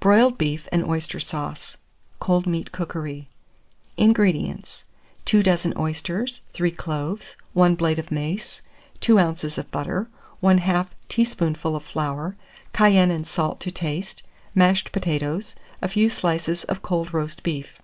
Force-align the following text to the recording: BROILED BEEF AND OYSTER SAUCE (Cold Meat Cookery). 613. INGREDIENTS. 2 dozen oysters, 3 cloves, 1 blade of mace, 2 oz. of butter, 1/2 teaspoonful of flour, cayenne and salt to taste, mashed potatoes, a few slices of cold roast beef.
BROILED 0.00 0.38
BEEF 0.38 0.66
AND 0.72 0.82
OYSTER 0.82 1.20
SAUCE 1.20 1.76
(Cold 2.20 2.46
Meat 2.46 2.72
Cookery). 2.72 3.28
613. 3.98 4.08
INGREDIENTS. 4.08 4.84
2 5.26 5.42
dozen 5.42 5.74
oysters, 5.76 6.40
3 6.54 6.70
cloves, 6.70 7.36
1 7.52 7.74
blade 7.74 7.98
of 7.98 8.10
mace, 8.10 8.62
2 9.00 9.20
oz. 9.20 9.58
of 9.58 9.70
butter, 9.70 10.08
1/2 10.42 10.86
teaspoonful 11.10 11.76
of 11.76 11.82
flour, 11.82 12.34
cayenne 12.72 13.10
and 13.10 13.26
salt 13.26 13.60
to 13.60 13.70
taste, 13.70 14.22
mashed 14.54 14.90
potatoes, 14.90 15.54
a 15.82 15.88
few 15.88 16.08
slices 16.08 16.64
of 16.64 16.80
cold 16.80 17.12
roast 17.12 17.42
beef. 17.42 17.78